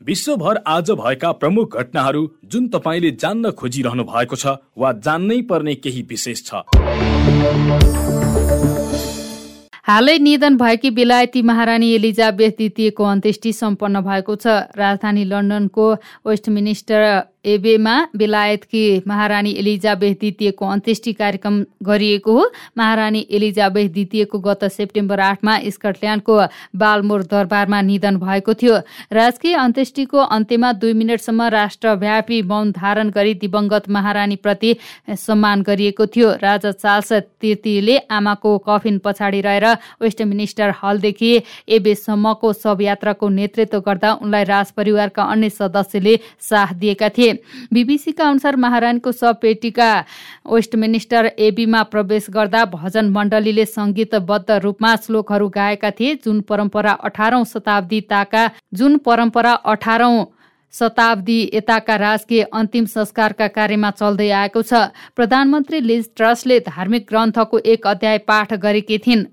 [0.00, 6.02] विश्वभर आज भएका प्रमुख घटनाहरू जुन तपाईँले जान्न खोजिरहनु भएको छ वा जान्नै पर्ने केही
[6.10, 6.62] विशेष छ।
[9.88, 15.86] हालै निधन भएकी बेलायती महारानी एलिजाबेथ द्वितीयको अन्त्येष्टि सम्पन्न भएको छ। राजधानी लन्डनको
[16.26, 17.02] वेस्टमिनिस्टर
[17.48, 22.44] एबेमा बेलायतकी महारानी एलिजाबेथ द्वितीयको अन्त्येष्टि कार्यक्रम गरिएको हो।
[22.78, 26.36] महारानी एलिजाबेथ द्वितीयको गत सेप्टेम्बर आठमा स्कटल्यान्डको
[26.76, 28.76] बालमोर दरबारमा निधन भएको थियो।
[29.12, 34.76] राजकीय अन्त्येष्टिको अन्त्यमा दुई मिनटसम्म राष्ट्रव्यापी मौन धारण गरी दिवंगत महारानीप्रति
[35.18, 39.66] सम्मान गरिएको थियो। राजा चार्ल्स तृतीयले आमाको कफिन पछाडि रहेर
[40.02, 41.32] वेस्टमिनिस्टर हलदेखि
[41.70, 47.37] एबेसम्मको शवयात्राको नेतृत्व गर्दा उनलाई राजपरिवारका अन्य सदस्यले साथ दिएका थिए।
[47.72, 49.90] बिबिसीका अनुसार महारानीको पेटिका
[50.46, 58.50] वेस्टमिनिस्टर एबीमा प्रवेश गर्दा भजन मण्डलीले सङ्गीतबद्ध रूपमा श्लोकहरू गाएका थिए। जुन परम्परा अठारौं शताब्दीताका
[58.74, 60.24] जुन परम्परा अठारौं
[60.74, 67.86] शताब्दी यताका राजकीय अन्तिम संस्कारका कार्यमा चल्दै आएको छ। प्रधानमन्त्री लिज ट्रस्टले धार्मिक ग्रन्थको एक
[67.86, 69.24] अध्याय पाठ गरेकी थिइन्।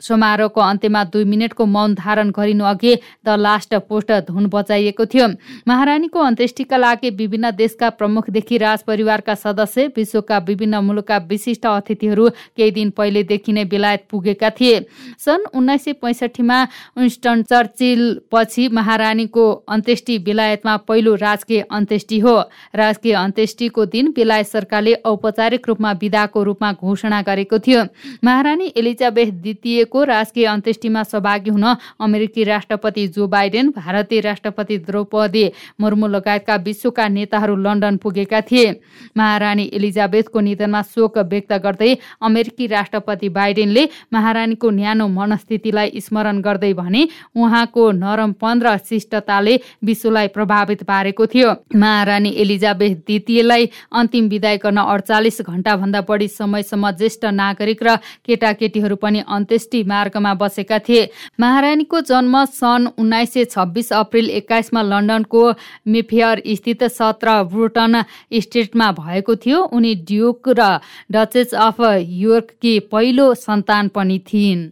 [0.00, 2.94] समारोहको अन्त्यमा दुई मिनटको मौन धारण गरिनु अघि
[3.26, 5.26] द लास्ट पोस्ट धुन बजाइएको थियो।
[5.68, 12.90] महारानीको अन्त्येष्टिका लागि विभिन्न देशका प्रमुखदेखि राजपरिवारका सदस्य विश्वका विभिन्न मुलुकका विशिष्ट अतिथिहरू केही दिन
[12.90, 14.80] पहिलेदेखि नै बेलायत पुगेका थिए।
[15.18, 16.62] सन् उन्नाइस सय पैँसठीमा
[16.98, 22.36] विन्स्टन चर्चिल पछि महारानीको अन्त्येष्टि बेलायतमा पहिलो राजकीय अन्त्येष्टि हो।
[22.74, 27.82] राजकीय अन्त्येष्टिको दिन बेलायत सरकारले औपचारिक रूपमा विदाको रूपमा घोषणा गरेको थियो।
[28.24, 31.64] महारानी एलिजाबेथ द्वितीय गरिएको राजकीय अन्त्येष्टिमा सहभागी हुन
[32.00, 35.44] अमेरिकी राष्ट्रपति जो बाइडेन भारतीय राष्ट्रपति द्रौपदी
[35.80, 38.80] मुर्मु लगायतका विश्वका नेताहरू लन्डन पुगेका थिए।
[39.16, 47.08] महारानी एलिजाबेथको निधनमा शोक व्यक्त गर्दै अमेरिकी राष्ट्रपति बाइडेनले महारानीको न्यानो मनस्थितिलाई स्मरण गर्दै भने
[47.36, 55.40] उहाँको नरमपन र शिष्टताले विश्वलाई प्रभावित पारेको थियो। महारानी एलिजाबेथ द्वितीयलाई अन्तिम विदाय गर्न अडचालिस
[55.42, 61.08] घण्टाभन्दा बढी समयसम्म ज्येष्ठ नागरिक र केटाकेटीहरू पनि अन्त्येष्टि मार्गमा बसेका थिए।
[61.40, 65.42] महारानीको जन्म सन् उन्नाइस सय छब्बिस अप्रेल एक्काइसमा लन्डनको
[65.88, 68.02] मेफेयर स्थित सत्र ब्रुटन
[68.34, 70.78] स्टेटमा भएको थियो। उनी ड्युक र
[71.12, 74.70] डचेस अफ योर्ककी पहिलो सन्तान पनि थिइन्।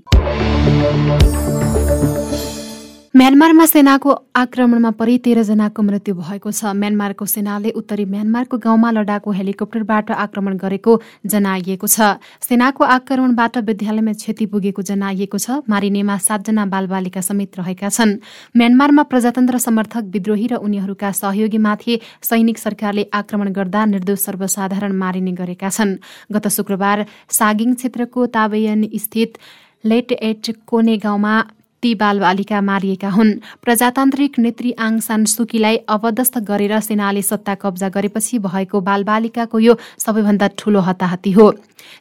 [3.23, 10.11] म्यानमारमा सेनाको आक्रमणमा परि तेह्रजनाको मृत्यु भएको छ। म्यानमारको सेनाले उत्तरी म्यानमारको गाउँमा लडाकु हेलिकप्टरबाट
[10.11, 10.93] आक्रमण गरेको
[11.31, 18.19] जनाइएको छ। सेनाको आक्रमणबाट विद्यालयमा क्षति पुगेको जनाइएको छ। मारिनेमा सातजना बालबालिका समेत रहेका छन्।
[18.59, 21.95] म्यानमारमा प्रजातन्त्र समर्थक विद्रोही र उनीहरूका सहयोगीमाथि
[22.27, 29.39] सैनिक सरकारले आक्रमण गर्दा निर्दोष सर्वसाधारण मारिने गरेका छन्। गत शुक्रबार सागिङ क्षेत्रको ताबेयन स्थित
[29.85, 31.35] लेट एट कोने गाउँमा
[31.83, 33.31] ती बालबालिका मारिएका हुन्।
[33.63, 40.49] प्रजातान्त्रिक नेत्री आङ सान सुकीलाई अवदस्त गरेर सेनाले सत्ता कब्जा गरेपछि भएको बालबालिकाको यो सबैभन्दा
[40.59, 41.47] ठूलो हताहती हो।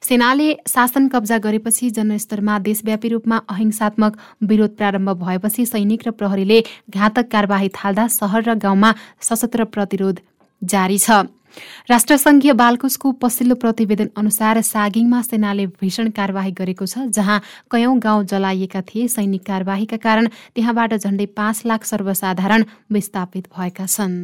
[0.04, 7.32] सेनाले शासन कब्जा गरेपछि जनस्तरमा देशव्यापी रूपमा अहिंसात्मक विरोध प्रारम्भ भएपछि सैनिक र प्रहरीले घातक
[7.32, 10.20] कारवाही थाल्दा सहर र गाउँमा सशस्त्र प्रतिरोध
[10.62, 11.26] जारी छ।
[11.90, 17.42] राष्ट्रसङ्घीय बालकोषको पछिल्लो प्रतिवेदन अनुसार सागिङमा सेनाले भीषण कार्यवाही गरेको छ जहाँ
[17.72, 24.16] कयौं गाउँ जलाइएका थिए। सैनिक कार्यवाहीका कारण त्यहाँबाट झण्डै पाँच लाख सर्वसाधारण विस्थापित भएका छन्।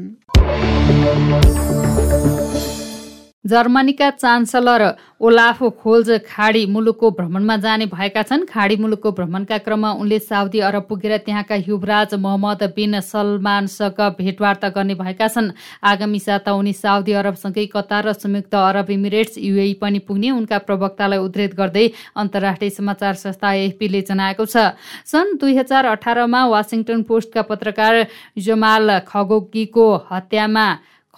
[3.47, 4.83] जर्मनीका चान्सलर
[5.21, 10.85] ओलाफ खोल्ज खाडी मुलुकको भ्रमणमा जाने भएका छन्। खाडी मुलुकको भ्रमणका क्रममा उनले साउदी अरब
[10.89, 15.51] पुगेर त्यहाँका युवराज मोहम्मद बिन सलमानसँग भेटवार्ता गर्ने भएका छन्।
[15.81, 21.19] आगामी साता उनी साउदी अरबसँगै कतार र संयुक्त अरब इमिरेट्स युए पनि पुग्ने उनका प्रवक्तालाई
[21.19, 24.75] उद्धित गर्दै अन्तर्राष्ट्रिय समाचार संस्था एफपीले जनाएको छ।
[25.05, 28.05] सन् दुई हजार अठारमा वासिङटन पोस्टका पत्रकार
[28.37, 30.67] जमाल खगोगीको हत्यामा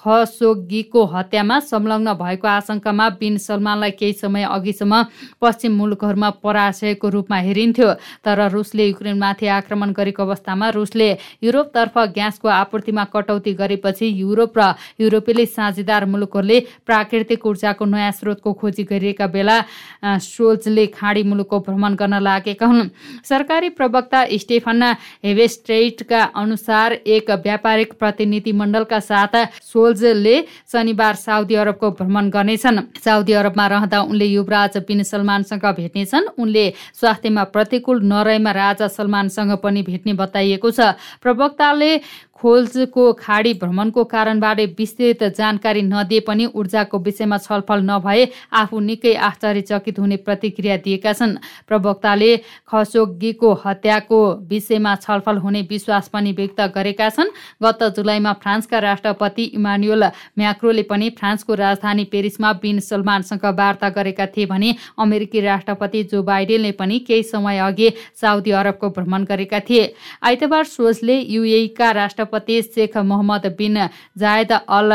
[0.04, 5.04] खसोगीको हत्यामा संलग्न भएको आशंकामा बिन सलमानलाई केही समय अघिसम्म
[5.42, 7.90] पश्चिम मुलुकहरूमा पराशयको रूपमा हेरिन्थ्यो
[8.24, 11.10] तर रुसले युक्रेनमाथि आक्रमण गरेको अवस्थामा रुसले
[11.44, 18.84] युरोपतर्फ ग्यासको आपूर्तिमा कटौती गरेपछि युरोप र युरोपेली साझेदार मुलुकहरूले प्राकृतिक ऊर्जाको नयाँ स्रोतको खोजी
[18.84, 19.57] गरिएका बेला
[20.06, 22.90] सोल्जले खाडी मुलुकको भ्रमण गर्न लागेका हुन्।
[23.24, 24.84] सरकारी प्रवक्ता स्टेफन
[25.25, 30.36] हेवेस्ट्रेटका अनुसार एक व्यापारिक प्रतिनिधि मण्डलका साथ सोल सोल्जले
[30.69, 37.44] शनिबार साउदी अरबको भ्रमण गर्नेछन्। साउदी अरबमा रहँदा उनले युवराज बिन सलमानसँग भेट्नेछन्। उनले स्वास्थ्यमा
[37.50, 40.94] प्रतिकूल नरहेमा राजा सलमानसँग पनि भेट्ने बताइएको छ।
[41.25, 41.91] प्रवक्ताले
[42.39, 50.00] खोल्जको खाडी भ्रमणको कारणबाटै विस्तृत जानकारी नदिए पनि ऊर्जाको विषयमा छलफल नभए आफू निकै आश्चर्यचकित
[50.00, 51.36] हुने प्रतिक्रिया दिएका छन्।
[51.68, 52.30] प्रवक्ताले
[52.71, 54.19] खसोगीको हत्याको
[54.50, 57.33] विषयमा छलफल हुने विश्वास पनि व्यक्त गरेका छन्।
[57.63, 60.03] गत जुलाईमा फ्रान्सका राष्ट्रपति इमानुएल
[60.39, 66.71] म्याक्रोले पनि फ्रान्सको राजधानी पेरिसमा बिन सलमानसँग वार्ता गरेका थिए भने अमेरिकी राष्ट्रपति जो बाइडेनले
[66.80, 69.94] पनि केही समय अघि साउदी अरबको भ्रमण गरेका थिए।
[70.24, 73.78] आइतबार सोजले युएका राष्ट्र राष्ट्रपति Sheikh Mohammed bin
[74.18, 74.92] Zayed Al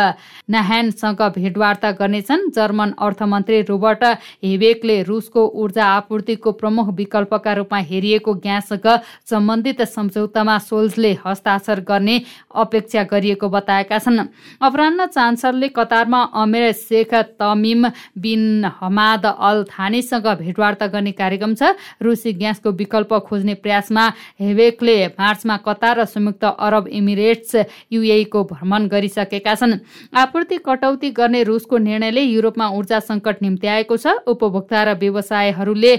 [0.47, 4.05] नाहानसँग भेटवार्ता गर्नेछन्। जर्मन अर्थमन्त्री रोबर्ट
[4.45, 8.87] हेबेकले रुसको ऊर्जा आपूर्तिको प्रमुख विकल्पका रूपमा हेरिएको ग्याससँग
[9.27, 12.21] सम्बन्धित सम्झौतामा सोल्जले हस्ताक्षर गर्ने
[12.55, 14.19] अपेक्षा गरिएको बताएका छन्।
[14.63, 17.89] अपरान्न चान्सलरले कतारमा अमेर Sheikh Tamim
[18.19, 24.05] bin Hamad Al थानीसँग भेटवार्ता गर्ने कार्यक्रम छ। रुसी ग्यासको विकल्प खोज्ने प्रयासमा
[24.41, 27.57] हेबेकले मार्चमा कतार र संयुक्त अरब इमिरेट एमिरेट्स
[27.93, 29.79] युएको भ्रमण गरिसकेका छन्।
[30.13, 35.97] आपूर्ति कटौती गर्ने रुसको निर्णयले युरोपमा ऊर्जा सङ्कट निम्ति आएको छ। उपभोक्ता र व्यवसायहरूले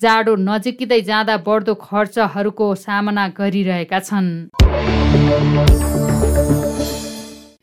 [0.00, 5.83] जाडो नजिकिँदै जाँदा बढ्दो खर्चहरूको सामना गरिरहेका छन्।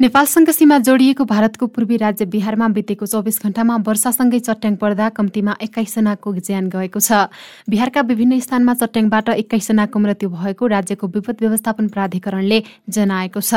[0.02, 6.34] नेपालसँग सीमा जोडिएको भारतको पूर्वी राज्य बिहारमा बितेको चौबिस घण्टामा वर्षासँगै चट्याङ पर्दा कम्तीमा एक्काइसजनाको
[6.42, 7.30] ज्यान गएको छ।
[7.70, 12.60] बिहारका विभिन्न स्थानमा चट्याङबाट एक्काइसजनाको मृत्यु भएको राज्यको विपद व्यवस्थापन प्राधिकरणले
[12.90, 13.54] जनाएको छ।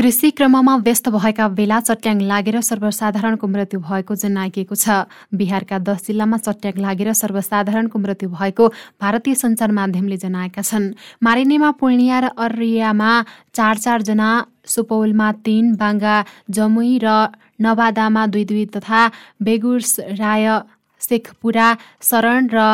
[0.00, 5.04] कृषि क्रममा व्यस्त भएका बेला चट्याङ लागेर सर्वसाधारणको मृत्यु भएको जनाइएको छ।
[5.36, 10.86] बिहारका दस जिल्लामा चट्याङ लागेर सर्वसाधारणको मृत्यु भएको भारतीय सञ्चार माध्यमले जनाएका छन्।
[11.20, 13.10] मारिनेमा पूर्णिया र अर्रियामा
[13.52, 14.28] चार चारजना
[14.64, 16.16] सुपौलमा तीन बाङ्गा
[16.48, 17.28] जमुई र
[17.60, 19.02] नवादामा दुई दुई तथा
[19.44, 20.48] बेगुस राय
[21.00, 21.68] शेखपुरा
[22.00, 22.64] शरण र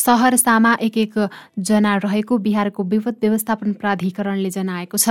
[0.00, 1.14] सहरसामा एक एक
[1.60, 5.06] जना रहेको बिहारको विपद व्यवस्थापन प्राधिकरणले जनाएको छ।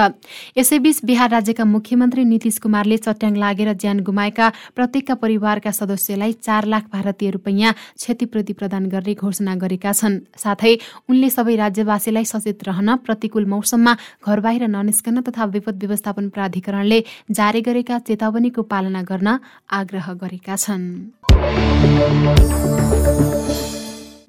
[0.58, 6.84] यसैबीच बिहार राज्यका मुख्यमन्त्री नीतिश कुमारले चट्याङ लागेर ज्यान गुमाएका प्रत्येकका परिवारका सदस्यलाई चार लाख
[6.94, 10.74] भारतीय रुपैयाँ क्षतिपूर्ति प्रदान गर्ने घोषणा गरेका छन्। साथै
[11.10, 13.94] उनले सबै राज्यवासीलाई सचेत रहन प्रतिकूल मौसममा
[14.26, 17.00] घर बाहिर ननिस्कन तथा विपद व्यवस्थापन प्राधिकरणले
[17.32, 19.38] जारी गरेका चेतावनीको पालना गर्न
[19.72, 20.86] आग्रह गरेका छन्।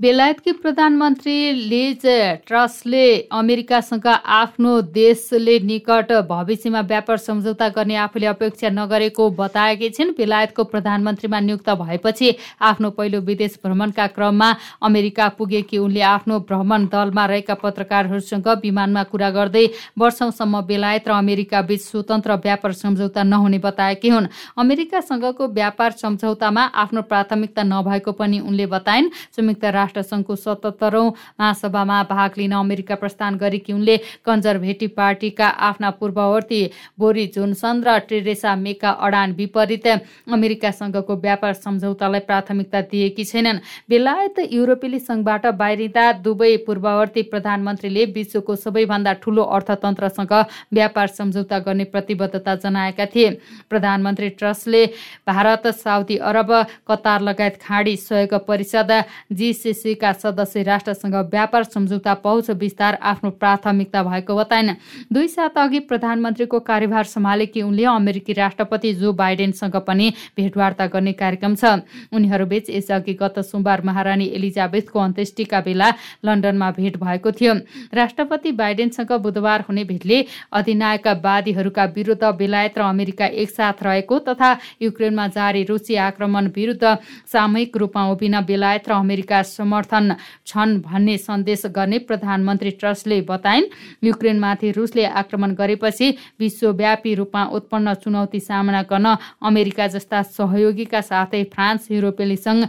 [0.01, 2.05] बेलायतकी प्रधानमन्त्री लिज
[2.47, 10.65] ट्रसले अमेरिकासँग आफ्नो देशले निकट भविष्यमा व्यापार सम्झौता गर्ने आफूले अपेक्षा नगरेको बताएकी छिन्। बेलायतको
[10.65, 14.49] प्रधानमन्त्रीमा नियुक्त भएपछि आफ्नो पहिलो विदेश भ्रमणका क्रममा
[14.83, 19.67] अमेरिका पुगेकी उनले आफ्नो भ्रमण दलमा रहेका पत्रकारहरूसँग विमानमा कुरा गर्दै
[20.01, 27.03] वर्षौंसम्म बेलायत र अमेरिका बीच स्वतन्त्र व्यापार सम्झौता नहुने बताएकी हुन्। अमेरिकासँगको व्यापार सम्झौतामा आफ्नो
[27.05, 31.09] प्राथमिकता नभएको पनि उनले बताइन्। संयुक्त राष्ट्र सङ्घको सतहत्तरौँ
[31.41, 36.61] महासभामा भाग लिन अमेरिका प्रस्थान गरेकी उनले कन्जर्भेटिभ पार्टीका आफ्ना पूर्ववर्ती
[36.99, 39.87] बोरी जोनसन र टेरेसा मेका अडान विपरीत
[40.31, 43.59] अमेरिकासँगको व्यापार सम्झौतालाई प्राथमिकता दिएकी छैनन्।
[43.91, 50.33] बेलायत युरोपेली सङ्घबाट बाहिरिँदा दुवै पूर्ववर्ती प्रधानमन्त्रीले विश्वको सबैभन्दा ठूलो अर्थतन्त्रसँग
[50.73, 53.31] व्यापार सम्झौता गर्ने प्रतिबद्धता जनाएका थिए।
[53.71, 54.83] प्रधानमन्त्री ट्रस्टले
[55.27, 56.51] भारत साउदी अरब
[56.89, 58.91] कतार लगायत खाडी सहयोग परिषद
[59.33, 64.71] जिसिसी एसएसीका सदस्य राष्ट्रसँग व्यापार सम्झौता पहुँच विस्तार आफ्नो प्राथमिकता भएको बताइन्
[65.13, 71.55] दुई सात अघि प्रधानमन्त्रीको कार्यभार सम्हालेकी उनले अमेरिकी राष्ट्रपति जो बाइडेनसँग पनि भेटवार्ता गर्ने कार्यक्रम
[71.55, 71.65] छ।
[72.13, 75.89] उनीहरूबीच यसअघि गत सोमबार महारानी एलिजाबेथको अन्त्येष्टिका बेला
[76.25, 77.55] लन्डनमा भेट भएको थियो।
[77.95, 84.51] राष्ट्रपति बाइडेनसँग बुधबार हुने भेटले अधिनायकवादीहरूका विरुद्ध बेलायत र अमेरिका एकसाथ रहेको तथा
[84.83, 86.97] युक्रेनमा जारी रुसी आक्रमण विरुद्ध
[87.33, 90.15] सामूहिक रूपमा उभिन बेलायत र अमेरिका समर्थन
[90.47, 93.71] छन् भन्ने सन्देश गर्ने प्रधानमन्त्री ट्रस्टले बताइन्।
[94.05, 96.09] युक्रेनमाथि रुसले आक्रमण गरेपछि
[96.41, 99.07] विश्वव्यापी रूपमा उत्पन्न चुनौती सामना गर्न
[99.43, 102.61] अमेरिका जस्ता सहयोगीका साथै फ्रान्स युरोपेली सङ्घ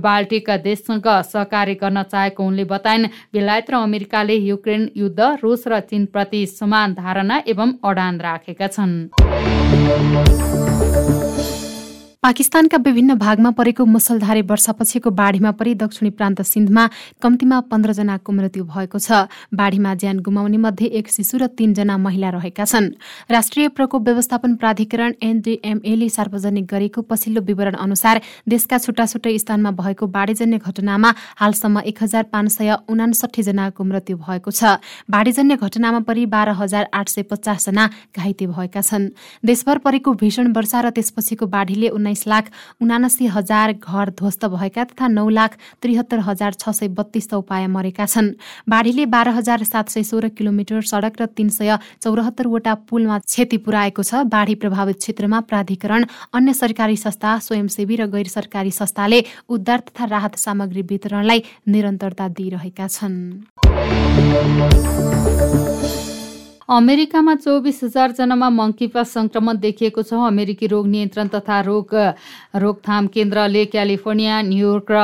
[0.00, 6.40] बाल्टिक देशसँग सहकार्य गर्न चाहेको उनले बताइन्। बेलायत र अमेरिकाले युक्रेन युद्ध रुस र चीनप्रति
[6.48, 8.94] समान धारणा एवं अडान राखेका छन्।
[12.22, 16.84] पाकिस्तानका विभिन्न भागमा परेको मुसलधारे वर्षापछिको बाढीमा परि दक्षिणी प्रान्त सिन्धमा
[17.22, 19.24] कम्तीमा पन्ध्रजनाको मृत्यु भएको छ।
[19.56, 22.88] बाढीमा ज्यान गुमाउने मध्ये एक शिशु र तीनजना महिला रहेका छन्।
[23.30, 30.06] राष्ट्रिय प्रकोप व्यवस्थापन प्राधिकरण एनडीएमएले सार्वजनिक गरेको पछिल्लो विवरण अनुसार देशका छुट्टा छुट्टै स्थानमा भएको
[30.12, 34.76] बाढीजन्य घटनामा हालसम्म एक हजार पाँच सय उनासठी जनाको मृत्यु भएको छ।
[35.08, 39.08] बाढीजन्य घटनामा परि बाह्र हजार आठ सय पचासजना घाइते भएका छन्।
[39.40, 41.88] देशभर परेको भीषण वर्षा र त्यसपछिको बाढीले
[42.26, 42.50] लाख
[42.82, 48.06] उनासी हजार घर ध्वस्त भएका तथा नौ लाख त्रिहत्तर हजार छ सय बत्तीस उपाय मरेका
[48.06, 48.34] छन्।
[48.68, 54.02] बाढीले बाह्र हजार सात सय सोह्र किलोमिटर सडक र तीन सय चौरात्तरवटा पुलमा क्षति पुर्याएको
[54.02, 60.04] छ। बाढी प्रभावित क्षेत्रमा प्राधिकरण अन्य सरकारी संस्था स्वयंसेवी र गैर सरकारी संस्थाले उद्धार तथा
[60.06, 63.16] राहत सामग्री वितरणलाई निरन्तरता दिइरहेका छन्।
[66.70, 71.94] अमेरिकामा चौबिस हजारजनामा मङ्कीपास सङ्क्रमण देखिएको छ। अमेरिकी रोग नियन्त्रण तथा रोग
[72.62, 75.00] रोकथाम केन्द्रले क्यालिफोर्निया न्युयोर्क र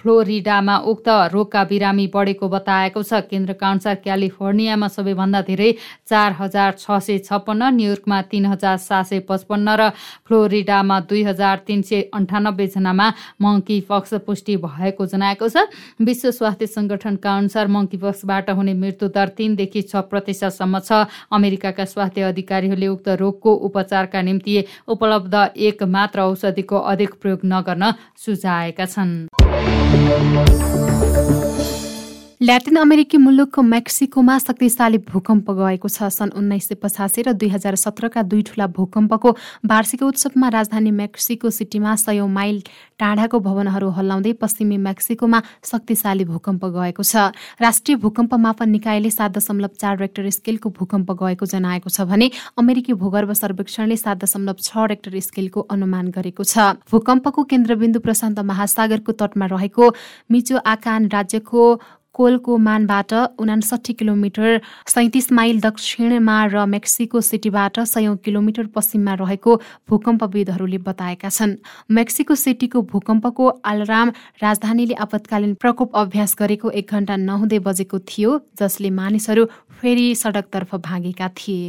[0.00, 5.70] फ्लोरिडामा उक्त रोगका बिरामी बढेको बताएको छ। केन्द्रका अनुसार क्यालिफोर्नियामा सबैभन्दा धेरै
[6.08, 9.88] चार हजार छ सय छप्पन्न न्युयोर्कमा तिन हजार सात सय पचपन्न र
[10.26, 13.06] फ्लोरिडामा दुई हजार तिन सय अन्ठानब्बेजनामा
[13.42, 15.68] मङ्की पक्स पुष्टि भएको जनाएको छ।
[16.00, 22.22] विश्व स्वास्थ्य सङ्गठनका अनुसार मङ्की पक्सबाट हुने मृत्यु दर तिनदेखि छ प्रतिशतसम्म छ। अमेरिकाका स्वास्थ्य
[22.30, 25.34] अधिकारीहरूले उक्त रोगको उपचारका निम्ति उपलब्ध
[25.68, 29.29] एक मात्र औषधिको अधिक प्रयोग नगर्न सुझाएका छन्।
[30.10, 30.59] Thank you.
[32.40, 37.76] ल्याटिन अमेरिकी मुलुकको मेक्सिकोमा शक्तिशाली भूकम्प गएको छ। सन् उन्नाइस सय पचासी र दुई हजार
[37.76, 39.30] सत्रका दुई ठूला भूकम्पको
[39.68, 42.62] वार्षिक उत्सवमा राजधानी मेक्सिको सिटीमा सयौं माइल
[42.96, 47.28] टाढाको भवनहरू हल्लाउँदै पश्चिमी मेक्सिकोमा शक्तिशाली भूकम्प गएको छ।
[47.60, 52.96] राष्ट्रिय भूकम्प मापन निकायले सात दशमलव चार रेक्टर स्केलको भूकम्प गएको जनाएको छ भने अमेरिकी
[52.96, 59.52] भूगर्भ सर्वेक्षणले सात दशमलव छ रेक्टर स्केलको अनुमान गरेको छ। भूकम्पको केन्द्रबिन्दु प्रशान्त महासागरको तटमा
[59.52, 59.92] रहेको
[60.32, 61.64] मिचो आकान राज्यको
[62.20, 69.56] कोलको मानबाट उनासठी किलोमिटर सैतिस माइल दक्षिणमा र मेक्सिको सिटीबाट सयौं किलोमिटर पश्चिममा रहेको
[69.88, 71.56] भूकम्पविदहरूले बताएका छन्।
[71.90, 74.08] मेक्सिको सिटीको भूकम्पको अलार्म
[74.42, 79.44] राजधानीले आपतकालीन प्रकोप अभ्यास गरेको एक घण्टा नहुँदै बजेको थियो जसले मानिसहरू
[79.80, 81.68] फेरि सडकतर्फ भागेका थिए।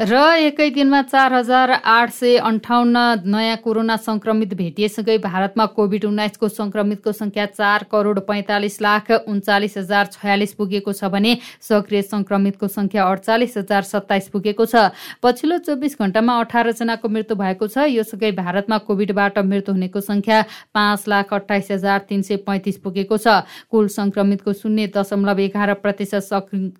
[0.00, 6.48] र एकै दिनमा चार हजार आठ सय अन्ठाउन्न नयाँ कोरोना संक्रमित भेटिएसँगै भारतमा कोभिड उन्नाइसको
[6.48, 13.04] संक्रमितको संख्या चार करोड पैँतालिस लाख उन्चालिस हजार छयालिस पुगेको छ भने सक्रिय संक्रमितको संख्या
[13.04, 14.88] अडचालिस हजार सत्ताइस पुगेको छ।
[15.20, 20.40] पछिल्लो चौबिस घण्टामा अठारजनाको मृत्यु भएको छ। यो सँगै भारतमा कोभिडबाट मृत्यु हुनेको संख्या
[20.72, 26.32] पाँच लाख अठाइस हजार तिन सय पैँतिस पुगेको छ। कुल संक्रमितको शून्य दशमलव एघार प्रतिशत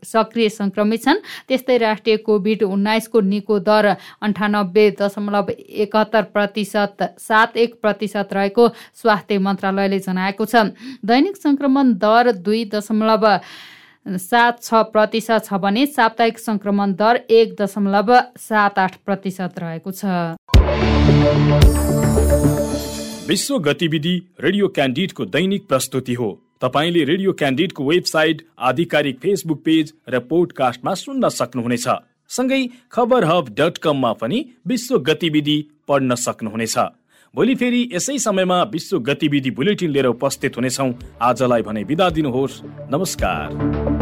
[0.09, 7.57] सक्रिय संक्रमित छन्। त्यस्तै राष्ट्रिय कोभिड उन्नाइस यसको निको दर अन्ठानब्बे दशमलव एकहत्तर प्रतिशत सात
[7.57, 10.55] एक प्रतिशत रहेको स्वास्थ्य मन्त्रालयले जनाएको छ।
[11.03, 13.27] दैनिक संक्रमण दर दुई दशमलव
[14.07, 20.39] सात छ प्रतिशत छ भने साप्ताहिक संक्रमण दर एक दशमलव सात आठ प्रतिशत रहेको छ।
[23.27, 30.19] विश्व गतिविधि रेडियो क्यान्डिडको दैनिक प्रस्तुति हो। तपाईँले रेडियो क्यान्डिडको वेबसाइट आधिकारिक फेसबुक पेज र
[30.29, 31.87] पोडकास्टमा सुन्न सक्नुहुनेछ।
[32.31, 35.57] सँगै खबर हब डट कममा पनि विश्व गतिविधि
[35.89, 36.77] पढ्न सक्नुहुनेछ।
[37.35, 40.87] भोलि फेरि यसै समयमा विश्व गतिविधि बुलेटिन लिएर उपस्थित हुनेछौ।
[41.23, 42.61] आजलाई भने बिदा दिनुहोस्।
[42.91, 44.00] नमस्कार।